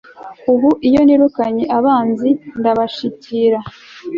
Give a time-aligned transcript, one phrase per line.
[0.53, 3.59] ubu iyo nirukanye abanzi, ndabashyikira